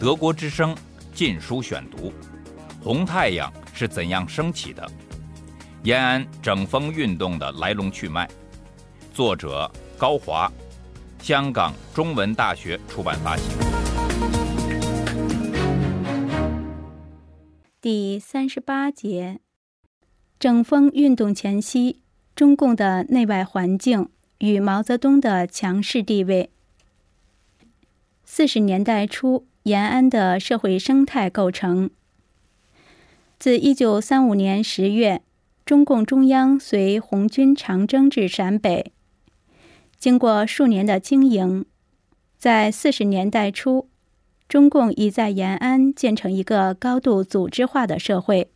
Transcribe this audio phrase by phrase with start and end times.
[0.00, 0.74] 德国之声
[1.12, 2.08] 《禁书选读》：
[2.82, 4.90] 红太阳是怎样升起的？
[5.82, 8.26] 延安整风运动的来龙去脉。
[9.12, 10.50] 作者高华，
[11.18, 13.44] 香港中文大学出版发行。
[17.82, 19.40] 第三十八节：
[20.38, 22.00] 整风运动前夕，
[22.34, 24.08] 中共的内外环境
[24.38, 26.48] 与毛泽东的强势地位。
[28.24, 31.90] 四十年代初，延安的社会生态构成。
[33.38, 35.22] 自一九三五年十月，
[35.64, 38.92] 中共中央随红军长征至陕北，
[39.98, 41.64] 经过数年的经营，
[42.36, 43.88] 在四十年代初，
[44.48, 48.50] 中共已在延安建成一个高度组织化的社会。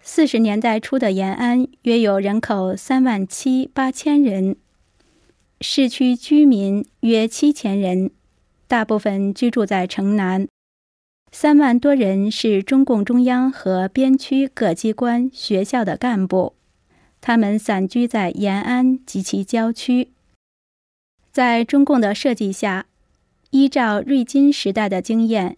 [0.00, 4.56] 四十年代初的延安约有人口三万七八千人，
[5.60, 8.10] 市区居民约七千人。
[8.74, 10.48] 大部分居住在城南，
[11.30, 16.54] 三万多人是中共中央和边区各机关、学校的干部，
[17.20, 20.10] 他们散居在延安及其郊区。
[21.30, 22.86] 在中共的设计下，
[23.50, 25.56] 依照瑞金时代的经验，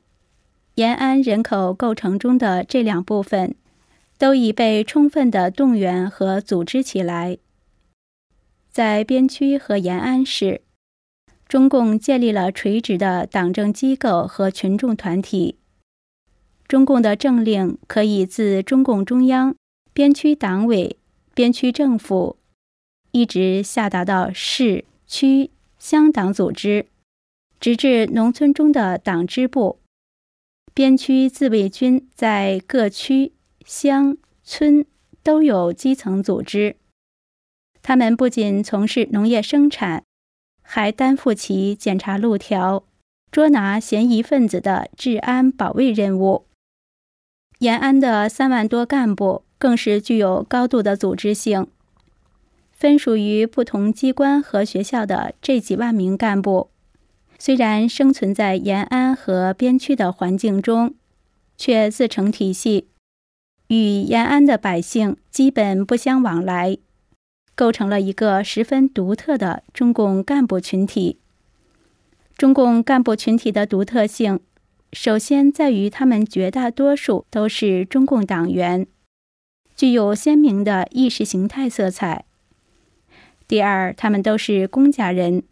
[0.74, 3.54] 延安人口构成中的这两部分
[4.19, 7.38] 都已被充分的动员和组织起来。
[8.70, 10.66] 在边区和延安市。
[11.48, 15.56] 中共建立了垂直的党政机构和群众团体。
[16.66, 19.55] 中共的政令可以自中共中央、
[19.92, 20.97] 边区党委、
[21.33, 22.36] 边区政府，
[23.12, 26.86] 一直下达到市区乡党组织，
[27.60, 29.78] 直至农村中的党支部。
[30.75, 33.33] 边区自卫军在各区、
[33.64, 34.84] 乡村
[35.22, 36.75] 都有基层组织，
[37.81, 40.03] 他们不仅从事农业生产。
[40.67, 42.83] 还担负起检查路条、
[43.31, 46.45] 捉拿嫌疑分子的治安保卫任务。
[47.61, 51.69] 延安的三万多干部更是具有高度的组织性。
[52.72, 56.69] 分属于不同机关和学校的这几万名干部，
[57.38, 60.94] 虽然生存在延安和边区的环境中，
[61.56, 62.88] 却自成体系，
[63.69, 66.76] 与延安的百姓基本不相往来。
[67.56, 71.19] 构成了一个十分独特的中共干部群体。
[72.37, 74.41] 中共干部群体的独特性，
[74.93, 78.87] 首先在于他们绝大多数都是中共党员，
[79.75, 82.27] 具有鲜明的意识形态色彩。
[83.49, 85.43] 第二，他们都是公家人，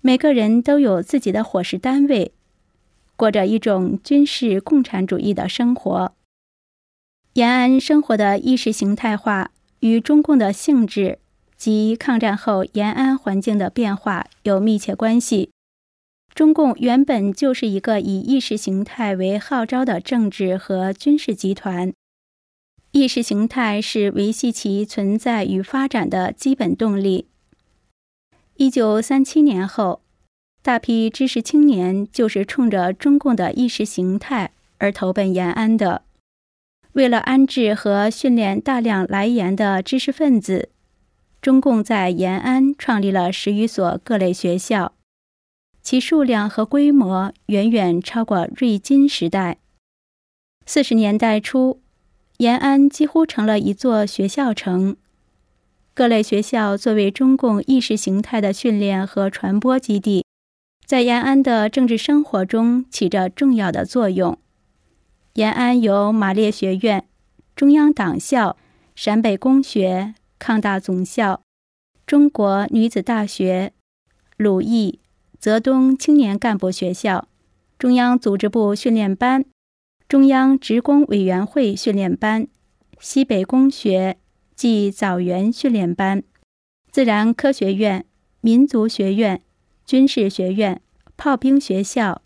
[0.00, 2.32] 每个人都有自己的伙食单位，
[3.16, 6.14] 过着一种军事共产主义的生活。
[7.34, 9.50] 延安生活的意识形态化。
[9.80, 11.18] 与中共的性质
[11.56, 15.50] 及抗战后延安环境的变化有密切关系。
[16.34, 21.92] 中共原本就是一个以意识形态为号召的政治和军事集团，
[22.92, 27.26] 意识形态是维系其存在与发展的基本动力。
[28.56, 30.02] 一九三七年后，
[30.62, 36.02] 大批知识青年就是冲着中共的意识形态而投奔延安的。
[36.92, 40.70] 为了安置和训练大量来延的知识分子，
[41.40, 44.94] 中共在延安创立了十余所各类学校，
[45.82, 49.58] 其数量和规模远远超过瑞金时代。
[50.66, 51.80] 四十年代初，
[52.38, 54.96] 延安几乎成了一座学校城，
[55.94, 60.24] 各类学校作为中共意识形态的训练和传播基地，
[60.84, 64.38] 在延安的政治生活中起着重要的作用。
[65.38, 67.06] 延安有马列学院、
[67.54, 68.56] 中央党校、
[68.96, 71.42] 陕北工学、抗大总校、
[72.04, 73.72] 中国女子大学、
[74.36, 74.98] 鲁艺、
[75.38, 77.28] 泽东青年干部学校、
[77.78, 79.44] 中央组织部训练班、
[80.08, 82.48] 中央职工委员会训练班、
[82.98, 84.18] 西北工学
[84.56, 86.24] 暨枣园训练班、
[86.90, 88.04] 自然科学院、
[88.40, 89.40] 民族学院、
[89.86, 90.82] 军事学院、
[91.16, 92.22] 炮兵学校、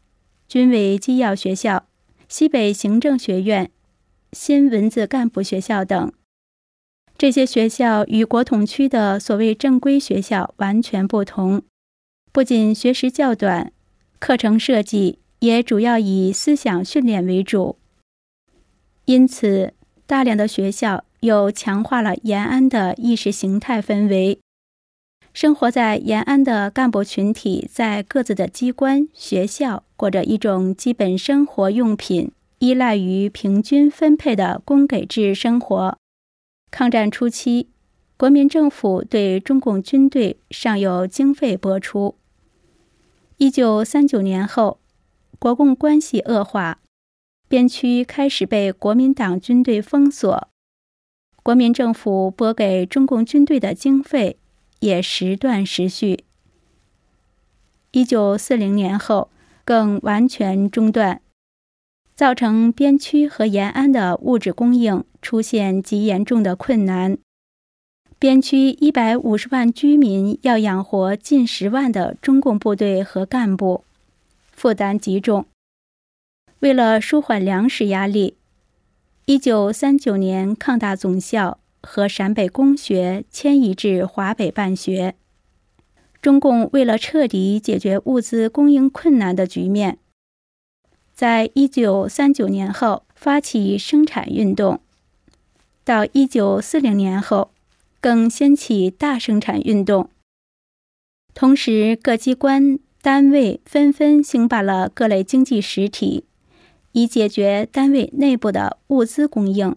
[0.49, 1.92] 军委机要学校。
[2.33, 3.71] 西北行政学院、
[4.33, 6.11] 新文字干部学校等，
[7.19, 11.63] 这些学校与国统区的所谓正规学校完全不同。
[12.33, 13.71] 不仅学时较短，
[14.19, 17.77] 课程设计也主要以思想训练为主。
[19.05, 19.75] 因此，
[20.07, 24.39] 大量的学校又强化了延安的意识形态氛围。
[25.33, 35.97] 生活在延安的干部群体，在各自的机关、学校过着一种基本生活用品依赖于平均分配的供给制生活。
[36.71, 37.69] 抗战初期，
[38.19, 42.15] 国民政府对中共军队尚有经费拨出。
[43.39, 44.79] 一九三九年后，
[45.39, 46.79] 国共关系恶化，
[47.49, 50.49] 边区开始被国民党军队封锁，
[51.43, 54.37] 国民政府拨给中共军队的经费
[54.83, 56.25] 也时断时续。
[57.93, 59.31] 一九四零年后，
[59.65, 61.23] 更完全中断，
[62.17, 67.17] 造成边区和延安的物质供应出现极严重的困难。
[68.19, 73.85] 边区一百五十万居民要养活近十万的中共部队和干部，
[74.51, 75.47] 负担极重。
[76.59, 78.37] 为了舒缓粮食压力，
[79.27, 85.15] 一九三九年抗大总校和陕北公学迁移至华北办学。
[86.21, 89.99] 中共为了彻底解决物资供应困难的局面，
[91.13, 94.81] 在一九三九年后发起生产运动，
[95.85, 97.51] 到一九四零年后
[98.01, 100.09] 更掀起大生产运动。
[101.35, 106.25] 同时，各机关单位纷纷兴办了各类经济实体，
[106.93, 109.75] 以解决单位内部的物资供应。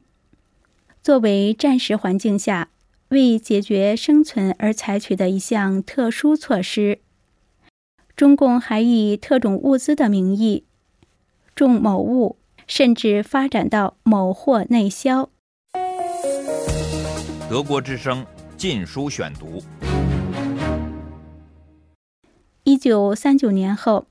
[1.05, 2.69] 作为战时环境下。
[3.09, 6.97] 为解决生存而采取的一项特殊措施，
[8.15, 10.63] 中共还以特种物资的名义
[11.53, 15.29] 种某物，甚至发展到某货内销。
[17.47, 18.25] 德国之声
[18.57, 19.61] 禁书选读。
[22.63, 24.07] 一九三九年后，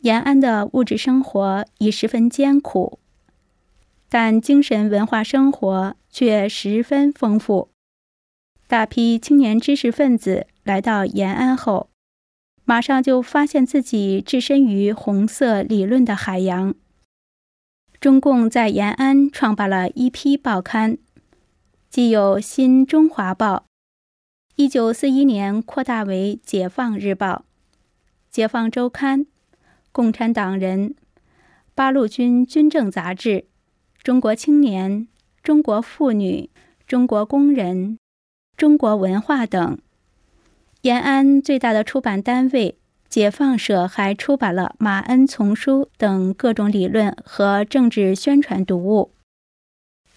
[0.00, 2.98] 延安的物质生活已十分艰苦，
[4.14, 7.70] 但精神文化生活却十分丰富。
[8.66, 11.88] 大批青年知识分子来到延安后，
[12.66, 16.74] 马上就发现自己置身于红色理论的海洋。
[17.98, 20.98] 中共在延安创办了一批报刊，
[21.88, 23.54] 既有《新中华报》，
[24.56, 27.26] 一九四一年扩大为《解放日报》、
[28.30, 29.20] 《解放周刊》、
[29.90, 30.90] 《共产党人》、
[31.74, 33.30] 《八路军军政杂志》、
[34.02, 34.90] 《中国青年》、
[35.44, 36.50] 《中国妇女》、
[36.88, 37.90] 《中国工人》。
[38.56, 39.78] 中国文化等，
[40.80, 42.76] 延安最大的出版单位
[43.08, 49.12] 解放社还出版了《马恩丛书》等各种理论和政治宣传读物。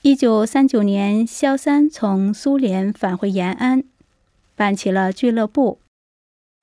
[0.01, 3.83] 一九三九年，萧三从苏联返回延安，
[4.55, 5.79] 办起了俱乐部，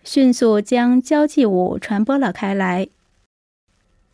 [0.03, 2.89] 迅速将交际舞传播了开来。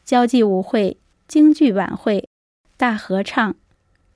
[0.04, 2.27] 交际舞会、京剧晚会、
[2.78, 3.56] 大合唱、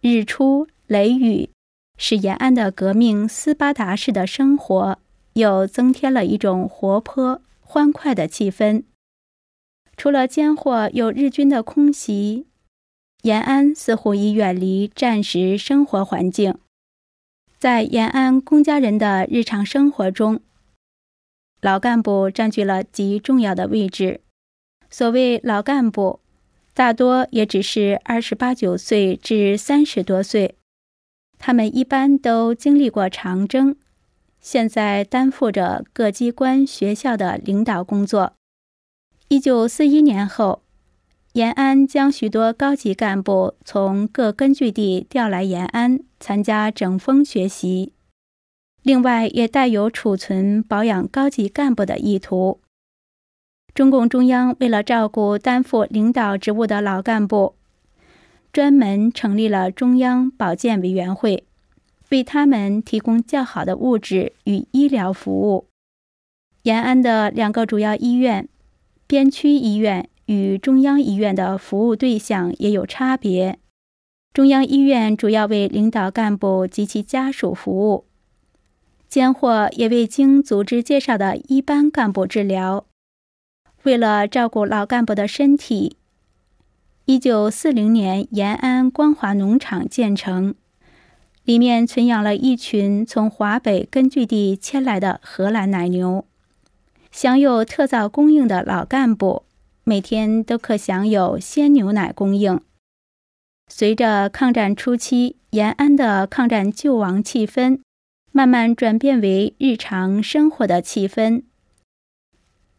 [0.00, 1.50] 日出、雷雨。
[1.98, 4.98] 使延安的革命斯巴达式的生活
[5.34, 8.84] 又增添了一种活泼欢快的气氛。
[9.96, 12.46] 除了间或有日军的空袭，
[13.22, 16.56] 延安似乎已远离战时生活环境。
[17.58, 20.40] 在延安公家人的日常生活中，
[21.60, 24.20] 老干部占据了极重要的位置。
[24.88, 26.20] 所谓老干部，
[26.74, 30.56] 大多也只是二十八九岁至三十多岁。
[31.38, 33.76] 他们一般都经历过长征，
[34.40, 38.32] 现在担负着各机关、学校的领导工作。
[39.28, 40.62] 一九四一年后，
[41.34, 47.92] 延安将许多高级干部从各根据地调来延安参加整风学习，
[48.82, 52.61] 另外也带有储存、保养高级干部的意图。
[53.74, 57.54] 中共中央为了照顾担负领导职务的老干部。
[58.52, 61.44] 专门成立了中央保健委员会，
[62.10, 65.68] 为他们提供较好的物质与医疗服务。
[66.64, 68.46] 延安的两个主要医院，
[69.06, 73.58] 边区医院与中央医院的服务对象也有差别。
[74.34, 78.04] 中央医院主要为领导干部及其家属服务，
[79.08, 82.84] 兼或也为经组织介绍的一般干部治疗。
[83.84, 85.96] 为了照顾老干部的身体。
[87.04, 90.54] 一九四零年，延安光华农场建成，
[91.44, 96.24] 里面存养了一群从华北根据地迁来的荷兰奶牛。
[97.10, 99.42] 享有特造供应的老干部，
[99.82, 102.60] 每天都可享有鲜牛奶供应。
[103.68, 107.80] 随着抗战初期延安的抗战救亡气氛，
[108.30, 111.42] 慢慢转变为日常生活的气氛。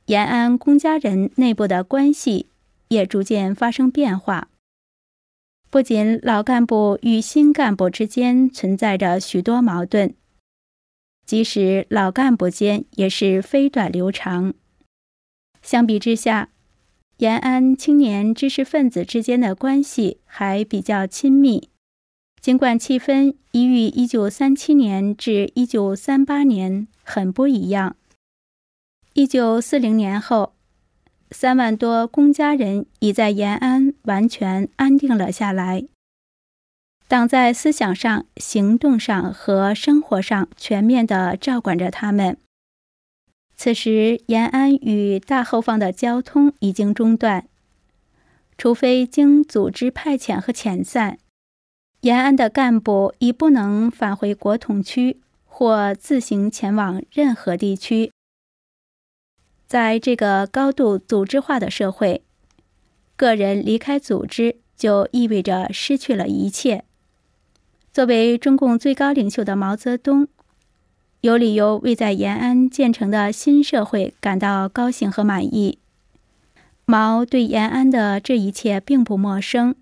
[0.05, 2.48] 延安公家人内部的关系。
[2.89, 4.50] 也逐渐发生变化。
[5.72, 10.13] 不仅老干部与新干部之间存在着许多矛盾，
[11.25, 14.53] 即使老干部间也是非短流长。
[15.63, 16.50] 相比之下，
[17.17, 21.69] 延安青年知识分子之间的关系还比较亲密。
[22.39, 27.95] 尽管气氛已与1937年至1938年很不一样
[29.15, 30.53] ，1940年后。
[31.32, 35.86] 三万多公家人已在延安完全安定了下来。
[37.08, 42.38] 党在思想上、行动上和生活上全面地照管着他们。
[43.55, 47.48] 此时，延安与大后方的交通已经中断，
[48.55, 51.17] 除非经组织派遣和遣散，
[52.01, 58.12] 延安的干部已不能返回国统区或自行前往任何地区。
[59.73, 62.21] 在这个高度组织化的社会，
[63.15, 66.83] 个人离开组织就意味着失去了一切。
[67.91, 70.27] 作为中共最高领袖的毛泽东，
[71.21, 75.79] 有理由为在延安建成的新社会感到高兴和满意。
[76.85, 79.73] 毛对延安的这一切并不陌生。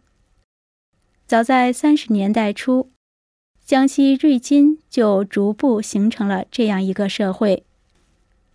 [1.28, 2.90] 早在三十年代初，
[3.66, 7.66] 江西瑞金就逐步形成了这样一个社会，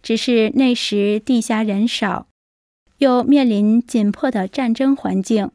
[0.07, 2.29] 只是那时地下人少，
[2.99, 5.51] 又面临紧迫的战争环境，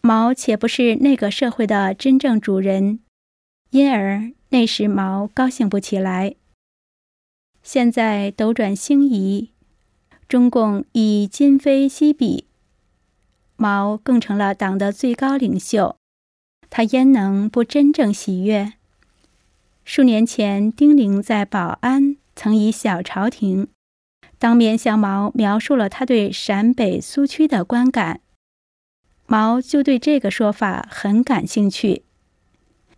[0.00, 3.00] 毛且不是那个社会的真正主人。
[3.70, 6.36] 因而那时毛高兴不起来。
[7.64, 9.50] 现在斗转星移，
[10.28, 12.46] 中共已今非昔比，
[13.56, 15.96] 毛更成了党的最高领袖，
[16.70, 18.74] 他焉能不真正喜悦？
[19.84, 23.66] 数年前，丁玲在保安曾以小朝廷
[24.38, 28.20] 当面向毛描述了他对陕北苏区的观感，
[29.26, 32.04] 毛就对这个说法很感兴趣。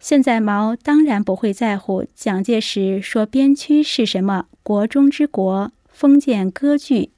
[0.00, 7.12] 现在毛当然不会在乎蒋介石说边区是什么国中之国、封建割据，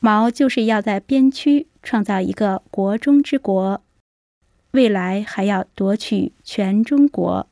[0.00, 3.82] 毛就是要在边区创造一个国中之国，
[4.70, 7.46] 未来还要夺取全中国。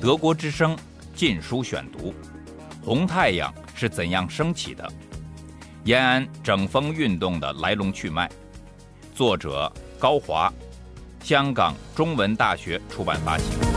[0.00, 0.76] 德国之声
[1.14, 2.12] 《禁书选读》：
[2.84, 4.90] 红太阳是怎样升起的？
[5.84, 8.30] 延安整风运动的来龙去脉。
[9.14, 10.52] 作者高华。
[11.20, 13.73] 香港中文大学出版发行。